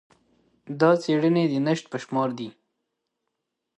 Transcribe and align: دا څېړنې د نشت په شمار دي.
دا 0.79 0.91
څېړنې 1.01 1.43
د 1.49 1.53
نشت 1.67 1.85
په 1.91 1.97
شمار 2.03 2.29
دي. 2.39 2.49